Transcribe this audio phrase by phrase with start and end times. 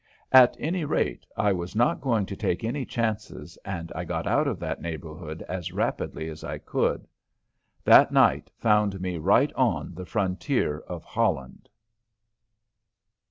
[0.31, 4.47] At any rate, I was not going to take any chances and I got out
[4.47, 7.07] of that neighborhood as rapidly as I could.
[7.83, 11.69] That night found me right on the frontier of Holland.